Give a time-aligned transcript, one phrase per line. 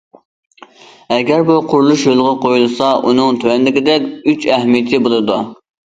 [1.15, 5.43] ئەگەر بۇ قۇرۇلۇش يولغا قويۇلسا ئۇنىڭ تۆۋەندىكىدەك ئۈچ ئەھمىيىتى بولىدۇ.